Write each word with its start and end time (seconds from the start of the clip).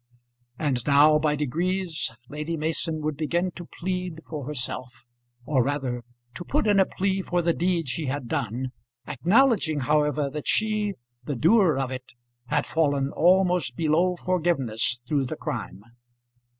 And 0.57 0.83
now, 0.87 1.19
by 1.19 1.35
degrees, 1.35 2.11
Lady 2.27 2.57
Mason 2.57 3.01
would 3.03 3.15
begin 3.15 3.51
to 3.51 3.67
plead 3.79 4.21
for 4.27 4.47
herself, 4.47 5.05
or 5.45 5.61
rather, 5.61 6.03
to 6.33 6.43
put 6.43 6.65
in 6.65 6.79
a 6.79 6.87
plea 6.87 7.21
for 7.21 7.43
the 7.43 7.53
deed 7.53 7.87
she 7.87 8.07
had 8.07 8.27
done, 8.27 8.71
acknowledging, 9.05 9.81
however, 9.81 10.27
that 10.31 10.47
she, 10.47 10.93
the 11.23 11.35
doer 11.35 11.77
of 11.77 11.91
it, 11.91 12.15
had 12.47 12.65
fallen 12.65 13.11
almost 13.11 13.75
below 13.75 14.15
forgiveness 14.15 14.99
through 15.07 15.27
the 15.27 15.37
crime. 15.37 15.83